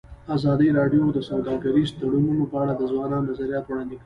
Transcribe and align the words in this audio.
ازادي 0.35 0.67
راډیو 0.79 1.03
د 1.15 1.19
سوداګریز 1.29 1.89
تړونونه 1.99 2.43
په 2.51 2.55
اړه 2.63 2.73
د 2.75 2.81
ځوانانو 2.91 3.27
نظریات 3.31 3.65
وړاندې 3.67 3.93
کړي. 3.95 3.99